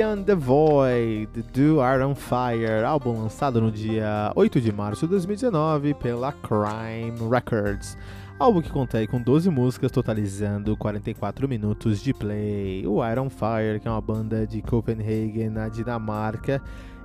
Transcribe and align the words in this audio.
Beyond 0.00 0.24
the 0.24 0.34
Void, 0.34 1.42
do 1.52 1.76
Iron 1.84 2.14
Fire, 2.14 2.82
álbum 2.86 3.20
lançado 3.20 3.60
no 3.60 3.70
dia 3.70 4.32
8 4.34 4.58
de 4.58 4.72
março 4.72 5.04
de 5.04 5.10
2019 5.10 5.92
pela 5.92 6.32
Crime 6.32 7.28
Records. 7.30 7.98
Álbum 8.38 8.62
que 8.62 8.70
conta 8.70 9.06
com 9.08 9.20
12 9.20 9.50
músicas, 9.50 9.92
totalizando 9.92 10.74
44 10.74 11.46
minutos 11.46 12.00
de 12.00 12.14
play. 12.14 12.86
O 12.86 13.06
Iron 13.06 13.28
Fire, 13.28 13.78
que 13.78 13.86
é 13.86 13.90
uma 13.90 14.00
banda 14.00 14.46
de 14.46 14.62
Copenhagen, 14.62 15.50
na 15.50 15.68
Dinamarca, 15.68 16.62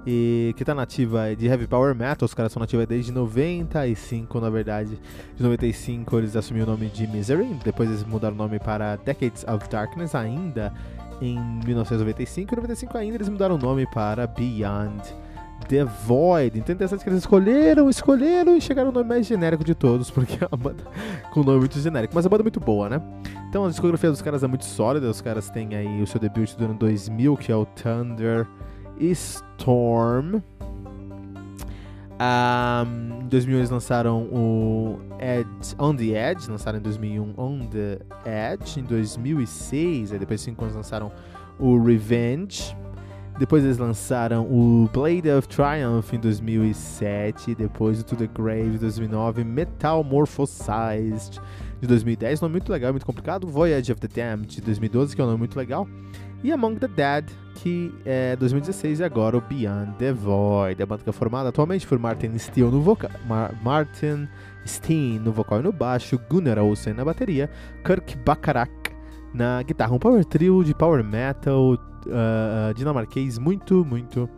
e 0.08 0.54
que 0.56 0.64
está 0.64 0.74
nativa 0.74 1.36
de 1.36 1.48
heavy 1.48 1.68
power 1.68 1.94
metal. 1.94 2.26
Os 2.26 2.34
caras 2.34 2.54
são 2.54 2.62
nativos 2.62 2.88
desde 2.88 3.12
95, 3.12 4.40
na 4.40 4.50
verdade. 4.50 4.98
De 5.36 5.44
95 5.44 6.18
eles 6.18 6.34
assumiram 6.38 6.68
o 6.68 6.72
nome 6.72 6.88
de 6.88 7.06
Misery, 7.08 7.60
depois 7.62 7.90
eles 7.90 8.06
mudaram 8.06 8.36
o 8.36 8.38
nome 8.38 8.58
para 8.58 8.96
Decades 8.96 9.44
of 9.44 9.68
Darkness 9.68 10.16
ainda 10.16 10.72
em 11.22 11.40
1995 11.66 12.54
e 12.54 12.56
95 12.56 12.98
ainda 12.98 13.16
eles 13.18 13.30
mudaram 13.30 13.56
o 13.56 13.58
nome 13.58 13.86
para 13.88 14.28
Beyond 14.28 15.02
the 15.68 15.84
Void. 15.84 16.60
Então 16.60 16.74
é 16.74 16.76
interessante 16.76 17.04
que 17.04 17.10
eles 17.10 17.20
escolheram, 17.20 17.90
escolheram 17.90 18.56
e 18.56 18.62
chegaram 18.62 18.92
no 18.92 19.00
nome 19.00 19.10
mais 19.10 19.26
genérico 19.26 19.64
de 19.64 19.74
todos, 19.74 20.10
porque 20.12 20.44
é 20.44 20.48
uma 20.48 20.58
banda 20.58 20.84
com 21.32 21.44
nome 21.44 21.60
muito 21.60 21.80
genérico, 21.80 22.14
mas 22.16 22.26
é 22.26 22.28
uma 22.28 22.32
banda 22.32 22.44
muito 22.44 22.60
boa, 22.60 22.90
né? 22.90 23.02
Então 23.50 23.66
a 23.66 23.70
discografia 23.70 24.12
dos 24.12 24.22
caras 24.22 24.44
é 24.44 24.48
muito 24.48 24.66
sólida, 24.66 25.10
os 25.10 25.22
caras 25.22 25.50
têm 25.50 25.76
aí 25.76 26.02
o 26.02 26.08
seu 26.08 26.20
debut 26.20 26.56
do 26.56 26.66
ano 26.66 26.74
2000, 26.76 27.38
que 27.38 27.52
é 27.52 27.56
o 27.56 27.66
Thunder 27.66 28.48
Storm. 29.00 30.42
Um, 32.16 33.24
em 33.24 33.28
2001 33.28 33.58
eles 33.58 33.70
lançaram 33.70 34.24
o 34.24 35.00
Edge, 35.20 35.76
On 35.78 35.94
The 35.94 36.32
Edge, 36.32 36.50
lançaram 36.50 36.80
em 36.80 36.82
2001 36.82 37.34
On 37.38 37.60
The 37.68 38.00
Edge, 38.54 38.80
em 38.80 38.84
2006, 38.84 40.14
aí 40.14 40.20
depois 40.20 40.40
de 40.40 40.46
5 40.46 40.64
anos 40.64 40.76
lançaram 40.76 41.12
o 41.60 41.78
Revenge, 41.78 42.76
depois 43.38 43.66
eles 43.66 43.78
lançaram 43.78 44.46
o 44.46 44.90
Blade 44.94 45.30
of 45.30 45.46
Triumph 45.50 46.14
em 46.14 46.20
2007, 46.20 47.54
depois 47.54 48.00
o 48.00 48.04
To 48.06 48.16
The 48.16 48.28
Grave 48.28 48.76
em 48.76 48.78
2009, 48.78 49.44
Metamorphosized 49.44 51.42
de 51.82 51.88
2010, 51.88 52.40
nome 52.40 52.54
muito 52.54 52.72
legal, 52.72 52.94
muito 52.94 53.06
complicado, 53.06 53.46
Voyage 53.46 53.92
of 53.92 54.00
the 54.00 54.08
Damned 54.08 54.56
de 54.56 54.62
2012, 54.62 55.14
que 55.14 55.22
é 55.22 55.24
um 55.26 55.28
nome 55.28 55.40
muito 55.40 55.58
legal, 55.58 55.86
e 56.46 56.52
Among 56.52 56.80
the 56.80 56.88
Dead, 56.88 57.26
que 57.56 57.92
é 58.06 58.36
2016 58.36 59.00
e 59.00 59.04
agora 59.04 59.36
o 59.36 59.42
Beyond 59.42 59.94
the 59.98 60.14
Void. 60.14 60.84
A 60.84 60.86
banda 60.86 61.04
que 61.04 61.10
é 61.10 61.14
formada 61.14 61.50
atualmente 61.50 61.88
por 61.88 61.98
Martin 61.98 62.38
Steele 62.38 62.70
no 62.70 62.82
vocal, 62.82 63.10
Mar 63.28 63.52
Martin 63.64 64.28
Steen 64.64 65.18
no 65.18 65.32
vocal 65.32 65.62
e 65.62 65.64
no 65.64 65.72
baixo, 65.72 66.20
Gunnar 66.30 66.60
Olsen 66.60 66.94
na 66.94 67.04
bateria, 67.04 67.50
Kirk 67.84 68.16
Bacharach 68.18 68.72
na 69.34 69.64
guitarra. 69.64 69.96
Um 69.96 69.98
power 69.98 70.24
trio 70.24 70.64
de 70.64 70.76
power 70.76 71.04
metal 71.04 71.74
uh, 71.74 72.74
dinamarquês 72.76 73.40
muito, 73.40 73.84
muito 73.84 74.30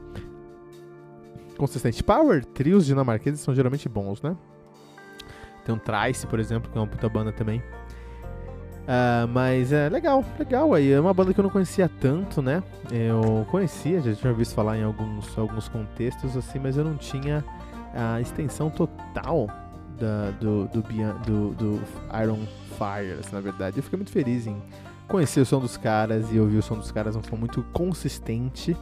consistente. 1.58 2.02
Power 2.02 2.46
trios 2.46 2.86
dinamarqueses 2.86 3.42
são 3.42 3.54
geralmente 3.54 3.90
bons, 3.90 4.22
né? 4.22 4.34
Tem 5.66 5.76
um 5.76 5.78
Trice, 5.78 6.26
por 6.26 6.40
exemplo, 6.40 6.72
que 6.72 6.78
é 6.78 6.80
uma 6.80 6.88
puta 6.88 7.10
banda 7.10 7.34
também. 7.34 7.62
Uh, 8.88 9.28
mas 9.28 9.74
é 9.74 9.90
legal, 9.90 10.24
legal 10.40 10.74
aí. 10.74 10.94
É 10.94 11.00
uma 11.00 11.14
banda 11.14 11.34
que 11.34 11.40
eu 11.40 11.44
não 11.44 11.50
conhecia 11.50 11.90
tanto, 12.00 12.42
né? 12.42 12.64
Eu 12.90 13.46
conhecia, 13.52 14.00
já 14.00 14.16
tinha 14.16 14.32
visto 14.32 14.56
falar 14.56 14.78
em 14.78 14.84
alguns, 14.84 15.38
alguns 15.38 15.68
contextos 15.68 16.38
assim, 16.38 16.58
mas 16.58 16.78
eu 16.78 16.86
não 16.86 16.96
tinha 16.96 17.44
a 17.94 18.22
extensão 18.22 18.70
total 18.70 19.48
da, 20.00 20.32
do, 20.40 20.68
do, 20.68 20.82
do, 20.82 21.54
do 21.56 21.82
Iron 22.24 22.40
Fire, 22.78 23.20
assim, 23.20 23.34
na 23.34 23.42
verdade. 23.42 23.78
Eu 23.78 23.84
fiquei 23.84 23.98
muito 23.98 24.12
feliz 24.12 24.48
em 24.48 24.62
conhecer 25.08 25.42
o 25.42 25.46
som 25.46 25.60
dos 25.60 25.78
caras 25.78 26.32
e 26.32 26.40
ouvir 26.40 26.58
o 26.58 26.62
som 26.62 26.76
dos 26.76 26.92
caras. 26.92 27.16
Um 27.16 27.24
som 27.24 27.36
muito 27.36 27.64
consistente. 27.74 28.76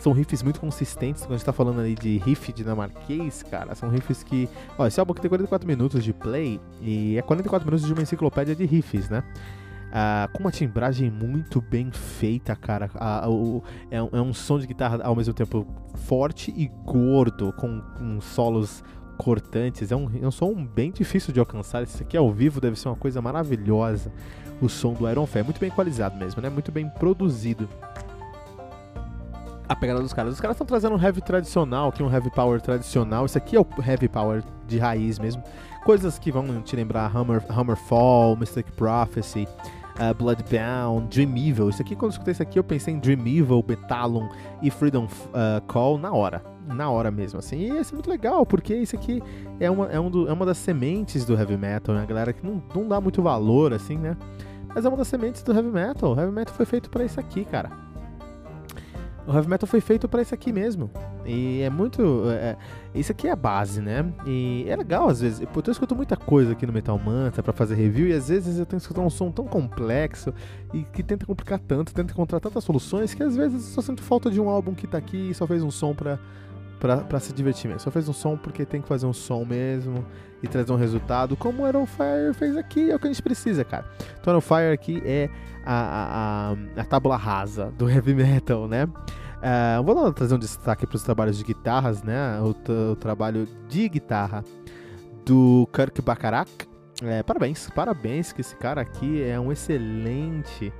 São 0.00 0.12
riffs 0.12 0.42
muito 0.42 0.60
consistentes. 0.60 1.22
Quando 1.22 1.34
a 1.34 1.36
gente 1.36 1.46
tá 1.46 1.52
falando 1.52 1.80
ali 1.80 1.94
de 1.94 2.18
riff 2.18 2.52
dinamarquês, 2.52 3.42
cara, 3.42 3.74
são 3.74 3.88
riffs 3.88 4.22
que. 4.22 4.48
Ó, 4.78 4.86
esse 4.86 4.98
álbum 5.00 5.12
aqui 5.12 5.20
tem 5.20 5.28
44 5.28 5.66
minutos 5.66 6.04
de 6.04 6.12
play 6.12 6.60
e 6.80 7.16
é 7.18 7.22
44 7.22 7.66
minutos 7.66 7.86
de 7.86 7.92
uma 7.92 8.02
enciclopédia 8.02 8.54
de 8.54 8.64
riffs, 8.64 9.08
né? 9.08 9.22
Ah, 9.92 10.28
com 10.32 10.44
uma 10.44 10.52
timbragem 10.52 11.10
muito 11.10 11.60
bem 11.60 11.90
feita, 11.90 12.54
cara. 12.54 12.88
Ah, 12.94 13.28
o, 13.28 13.62
é, 13.90 14.00
um, 14.00 14.08
é, 14.12 14.20
um 14.20 14.32
som 14.32 14.58
de 14.58 14.66
guitarra 14.66 15.00
ao 15.02 15.16
mesmo 15.16 15.34
tempo 15.34 15.66
forte 16.06 16.54
e 16.56 16.68
gordo, 16.84 17.52
com, 17.54 17.80
com 17.98 18.20
solos 18.20 18.84
cortantes. 19.22 19.92
É 19.92 19.96
um, 19.96 20.10
é 20.22 20.26
um 20.26 20.30
som 20.30 20.54
bem 20.64 20.90
difícil 20.90 21.32
de 21.32 21.40
alcançar. 21.40 21.82
Isso 21.82 22.02
aqui 22.02 22.16
ao 22.16 22.30
vivo 22.32 22.60
deve 22.60 22.78
ser 22.78 22.88
uma 22.88 22.96
coisa 22.96 23.20
maravilhosa. 23.20 24.12
O 24.60 24.68
som 24.68 24.92
do 24.92 25.08
Iron 25.08 25.26
Fire. 25.26 25.44
Muito 25.44 25.60
bem 25.60 25.68
equalizado 25.68 26.16
mesmo, 26.16 26.42
né? 26.42 26.48
Muito 26.48 26.70
bem 26.70 26.88
produzido 26.88 27.68
a 29.70 29.76
pegada 29.76 30.00
dos 30.00 30.12
caras. 30.12 30.34
Os 30.34 30.40
caras 30.40 30.56
estão 30.56 30.66
trazendo 30.66 30.96
um 30.96 31.00
heavy 31.00 31.20
tradicional, 31.20 31.94
é 31.96 32.02
um 32.02 32.12
heavy 32.12 32.28
power 32.28 32.60
tradicional. 32.60 33.24
Isso 33.24 33.38
aqui 33.38 33.54
é 33.54 33.60
o 33.60 33.66
heavy 33.86 34.08
power 34.08 34.42
de 34.66 34.78
raiz 34.78 35.16
mesmo. 35.16 35.44
Coisas 35.84 36.18
que 36.18 36.32
vão 36.32 36.60
te 36.60 36.74
lembrar 36.74 37.16
Hammer, 37.16 37.40
Hammerfall, 37.48 38.36
Mystic 38.36 38.68
Prophecy, 38.72 39.46
uh, 39.94 40.12
Bloodbound, 40.12 41.06
Dream 41.08 41.36
Evil. 41.36 41.70
Isso 41.70 41.80
aqui, 41.80 41.94
quando 41.94 42.10
eu 42.10 42.14
escutei 42.14 42.32
isso 42.32 42.42
aqui, 42.42 42.58
eu 42.58 42.64
pensei 42.64 42.94
em 42.94 42.98
Dream 42.98 43.20
Evil, 43.20 43.62
Betalon 43.62 44.28
e 44.60 44.72
Freedom 44.72 45.04
uh, 45.04 45.60
Call 45.68 45.98
na 45.98 46.12
hora. 46.12 46.42
Na 46.66 46.90
hora 46.90 47.10
mesmo, 47.10 47.38
assim. 47.38 47.58
E 47.58 47.78
isso 47.80 47.92
é 47.92 47.94
muito 47.94 48.10
legal, 48.10 48.46
porque 48.46 48.74
isso 48.74 48.94
aqui 48.94 49.22
é 49.58 49.70
uma, 49.70 49.86
é 49.86 49.98
um 49.98 50.10
do, 50.10 50.28
é 50.28 50.32
uma 50.32 50.46
das 50.46 50.58
sementes 50.58 51.24
do 51.24 51.34
heavy 51.34 51.56
metal, 51.56 51.94
né? 51.94 52.02
A 52.02 52.06
galera 52.06 52.32
que 52.32 52.46
não, 52.46 52.62
não 52.74 52.86
dá 52.86 53.00
muito 53.00 53.22
valor, 53.22 53.72
assim, 53.72 53.98
né? 53.98 54.16
Mas 54.74 54.84
é 54.84 54.88
uma 54.88 54.96
das 54.96 55.08
sementes 55.08 55.42
do 55.42 55.52
heavy 55.52 55.70
metal. 55.70 56.14
O 56.14 56.20
heavy 56.20 56.32
metal 56.32 56.54
foi 56.54 56.66
feito 56.66 56.88
para 56.90 57.04
isso 57.04 57.18
aqui, 57.18 57.44
cara. 57.44 57.70
O 59.26 59.32
heavy 59.32 59.48
metal 59.48 59.66
foi 59.66 59.80
feito 59.80 60.08
para 60.08 60.22
isso 60.22 60.34
aqui 60.34 60.52
mesmo. 60.52 60.90
E 61.24 61.60
é 61.60 61.70
muito. 61.70 62.24
É, 62.30 62.56
isso 62.94 63.12
aqui 63.12 63.28
é 63.28 63.30
a 63.30 63.36
base, 63.36 63.80
né? 63.80 64.04
E 64.26 64.64
é 64.68 64.74
legal 64.74 65.08
às 65.08 65.20
vezes. 65.20 65.40
Eu 65.40 65.46
tô 65.62 65.70
escutando 65.70 65.96
muita 65.96 66.16
coisa 66.16 66.52
aqui 66.52 66.66
no 66.66 66.72
Metal 66.72 66.98
Manta 66.98 67.42
para 67.42 67.52
fazer 67.52 67.74
review 67.74 68.08
e 68.08 68.12
às 68.12 68.28
vezes 68.28 68.58
eu 68.58 68.66
tenho 68.66 68.80
que 68.80 68.84
escutar 68.84 69.02
um 69.02 69.10
som 69.10 69.30
tão 69.30 69.46
complexo 69.46 70.32
e 70.72 70.82
que 70.82 71.02
tenta 71.02 71.26
complicar 71.26 71.58
tanto, 71.58 71.92
tenta 71.92 72.12
encontrar 72.12 72.40
tantas 72.40 72.64
soluções 72.64 73.12
que 73.12 73.22
às 73.22 73.36
vezes 73.36 73.68
eu 73.68 73.74
só 73.74 73.82
sinto 73.82 74.02
falta 74.02 74.30
de 74.30 74.40
um 74.40 74.48
álbum 74.48 74.74
que 74.74 74.86
tá 74.86 74.98
aqui 74.98 75.30
e 75.30 75.34
só 75.34 75.46
fez 75.46 75.62
um 75.62 75.70
som 75.70 75.94
pra, 75.94 76.18
pra 76.80 77.20
se 77.20 77.32
divertir 77.32 77.68
mesmo. 77.68 77.80
Só 77.80 77.90
fez 77.90 78.08
um 78.08 78.12
som 78.12 78.36
porque 78.36 78.64
tem 78.64 78.80
que 78.80 78.88
fazer 78.88 79.06
um 79.06 79.12
som 79.12 79.44
mesmo 79.44 80.04
e 80.42 80.48
trazer 80.48 80.72
um 80.72 80.76
resultado, 80.76 81.36
como 81.36 81.62
o 81.62 81.68
Iron 81.68 81.84
Fire 81.84 82.32
fez 82.34 82.56
aqui, 82.56 82.90
é 82.90 82.96
o 82.96 82.98
que 82.98 83.06
a 83.06 83.10
gente 83.10 83.22
precisa, 83.22 83.62
cara. 83.62 83.84
Então, 84.18 84.32
Iron 84.32 84.40
Fire 84.40 84.72
aqui 84.72 85.02
é 85.04 85.28
a, 85.64 85.74
a, 85.74 86.80
a, 86.80 86.80
a 86.80 86.84
tábula 86.84 87.16
rasa 87.16 87.70
do 87.76 87.88
heavy 87.90 88.14
metal, 88.14 88.66
né? 88.66 88.88
Uh, 89.40 89.82
vou 89.82 90.12
trazer 90.12 90.34
um 90.34 90.38
destaque 90.38 90.86
para 90.86 90.96
os 90.96 91.02
trabalhos 91.02 91.38
de 91.38 91.44
guitarras, 91.44 92.02
né? 92.02 92.38
O, 92.40 92.92
o, 92.92 92.96
trabalho 92.96 93.48
de 93.68 93.88
guitarra 93.88 94.44
do 95.24 95.68
Kirk 95.72 96.00
Bacharach. 96.02 96.50
É, 97.02 97.22
parabéns, 97.22 97.70
parabéns 97.74 98.32
que 98.32 98.42
esse 98.42 98.54
cara 98.56 98.82
aqui 98.82 99.22
é 99.22 99.40
um 99.40 99.50
excelente, 99.50 100.70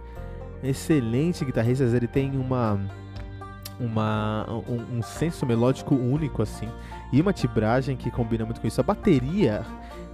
excelente 0.62 1.43
guitarrista. 1.43 1.85
Ele 1.85 2.06
tem 2.06 2.37
uma, 2.37 2.79
uma 3.81 4.47
um, 4.69 4.99
um 4.99 5.03
senso 5.03 5.47
melódico 5.47 5.94
único 5.94 6.43
assim 6.43 6.69
e 7.12 7.21
uma 7.21 7.32
tibragem 7.32 7.97
que 7.97 8.11
combina 8.11 8.44
muito 8.44 8.61
com 8.61 8.67
isso. 8.67 8.81
A 8.81 8.85
bateria 8.85 9.65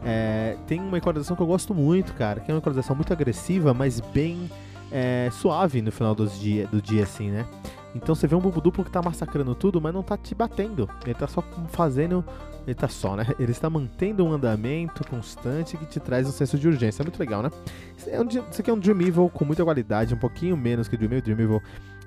é, 0.05 0.57
tem 0.67 0.81
uma 0.81 0.99
equalização 0.99 1.37
que 1.37 1.43
eu 1.43 1.47
gosto 1.47 1.75
muito, 1.75 2.15
cara, 2.15 2.41
que 2.41 2.51
é 2.51 2.55
uma 2.55 2.61
equalização 2.61 2.95
muito 2.95 3.13
agressiva, 3.13 3.75
mas 3.75 4.01
bem 4.01 4.51
é, 4.91 5.29
suave 5.33 5.83
no 5.83 5.91
final 5.91 6.15
dos 6.15 6.39
dia, 6.39 6.67
do 6.69 6.81
dia, 6.81 7.03
assim, 7.03 7.31
né? 7.31 7.47
Então 7.95 8.15
você 8.15 8.27
vê 8.27 8.35
um 8.35 8.41
bumbo 8.41 8.61
duplo 8.61 8.85
que 8.85 8.91
tá 8.91 9.01
massacrando 9.01 9.55
tudo, 9.55 9.81
mas 9.81 9.93
não 9.93 10.03
tá 10.03 10.17
te 10.17 10.35
batendo. 10.35 10.89
Ele 11.05 11.15
tá 11.15 11.27
só 11.27 11.43
fazendo. 11.69 12.25
Ele 12.67 12.75
tá 12.75 12.89
só, 12.89 13.17
né? 13.17 13.27
Ele 13.41 13.53
está 13.53 13.71
mantendo 13.71 14.25
um 14.25 14.33
andamento 14.33 15.03
constante 15.09 15.77
que 15.77 15.87
te 15.87 15.99
traz 15.99 16.29
um 16.29 16.33
senso 16.33 16.59
de 16.59 16.69
urgência. 16.69 17.03
É 17.03 17.05
muito 17.05 17.19
legal, 17.19 17.43
né? 17.43 17.51
Isso, 17.97 18.11
é 18.11 18.61
aqui 18.61 18.71
é 18.71 18.73
um 18.73 18.79
Dream 18.79 19.01
Evil 19.01 19.31
com 19.31 19.45
muita 19.45 19.65
qualidade, 19.65 20.15
um 20.15 20.19
pouquinho 20.19 20.57
menos 20.57 20.89
que 20.89 20.95
o 20.95 20.99
Dream 20.99 21.13
Evil. 21.13 21.23
Dream 21.23 21.41
Evil 21.41 21.63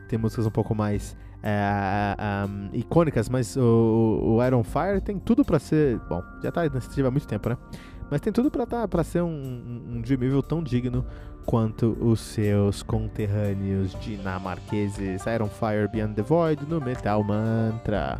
tem 0.08 0.20
músicas 0.20 0.46
um 0.46 0.52
pouco 0.52 0.76
mais 0.76 1.16
é, 1.42 2.16
um, 2.48 2.70
icônicas, 2.74 3.30
mas 3.30 3.56
o, 3.56 4.38
o, 4.38 4.46
Iron 4.46 4.64
Fire 4.64 5.02
tem 5.02 5.18
tudo 5.18 5.46
para 5.46 5.60
ser. 5.60 6.00
Bom, 6.10 6.22
já 6.44 6.52
tá 6.52 6.68
nesse 6.70 7.02
há 7.02 7.12
muito 7.12 7.28
tempo, 7.28 7.50
né? 7.50 7.58
Mas 8.12 8.22
tem 8.22 8.34
tudo 8.34 8.50
para 8.50 8.66
tá, 8.66 8.88
pra 8.88 9.04
ser 9.04 9.22
um, 9.22 9.28
um 9.28 10.02
Dream 10.02 10.24
Evil 10.24 10.42
tão 10.42 10.64
digno 10.64 11.06
quanto 11.46 11.98
os 12.02 12.20
seus 12.20 12.84
conterrâneos 12.84 13.96
dinamarqueses 14.00 15.26
Iron 15.26 15.48
Fire 15.48 15.88
Beyond 15.92 16.16
the 16.16 16.22
Void 16.22 16.66
no 16.68 16.82
Metal 16.82 17.24
Mantra. 17.24 18.20